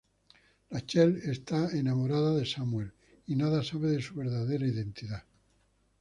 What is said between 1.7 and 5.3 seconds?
enamorada de Samuel y nada sabe de su verdadera identidad.